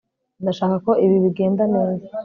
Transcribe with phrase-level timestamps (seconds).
[0.41, 2.05] Ndashaka ko ibi bigenda neza